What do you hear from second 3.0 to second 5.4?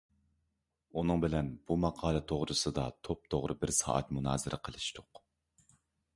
توپتوغرا بىر سائەت مۇنازىرە قىلىشتۇق.